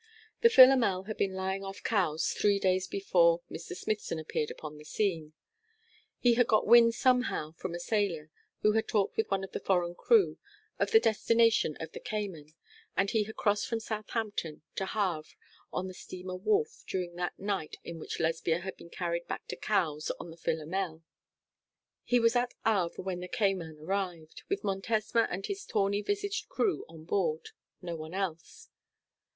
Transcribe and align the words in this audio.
The 0.41 0.49
Philomel 0.49 1.03
had 1.03 1.15
been 1.15 1.35
lying 1.35 1.63
off 1.63 1.83
Cowes 1.83 2.31
three 2.33 2.57
days 2.57 2.87
before 2.87 3.43
Mr. 3.51 3.75
Smithson 3.77 4.17
appeared 4.17 4.49
upon 4.49 4.79
the 4.79 4.83
scene. 4.83 5.33
He 6.17 6.33
had 6.33 6.47
got 6.47 6.65
wind 6.65 6.95
somehow 6.95 7.51
from 7.51 7.75
a 7.75 7.79
sailor, 7.79 8.31
who 8.63 8.71
had 8.71 8.87
talked 8.87 9.15
with 9.15 9.29
one 9.29 9.43
of 9.43 9.51
the 9.51 9.59
foreign 9.59 9.93
crew, 9.93 10.39
of 10.79 10.89
the 10.89 10.99
destination 10.99 11.77
of 11.79 11.91
the 11.91 11.99
Cayman, 11.99 12.55
and 12.97 13.11
he 13.11 13.25
had 13.25 13.35
crossed 13.35 13.67
from 13.67 13.79
Southampton 13.79 14.63
to 14.73 14.87
Havre 14.87 15.35
on 15.71 15.87
the 15.87 15.93
steamer 15.93 16.35
Wolf 16.35 16.83
during 16.87 17.13
that 17.17 17.37
night 17.37 17.75
in 17.83 17.99
which 17.99 18.19
Lesbia 18.19 18.61
had 18.61 18.75
been 18.77 18.89
carried 18.89 19.27
back 19.27 19.45
to 19.49 19.55
Cowes 19.55 20.09
on 20.19 20.31
the 20.31 20.35
Philomel. 20.37 21.03
He 22.03 22.19
was 22.19 22.35
at 22.35 22.55
Havre 22.65 23.03
when 23.03 23.19
the 23.19 23.27
Cayman 23.27 23.77
arrived, 23.77 24.41
with 24.49 24.63
Montesma 24.63 25.27
and 25.29 25.45
his 25.45 25.63
tawny 25.63 26.01
visaged 26.01 26.49
crew 26.49 26.85
on 26.89 27.05
board, 27.05 27.49
no 27.83 27.95
one 27.95 28.15
else. 28.15 28.69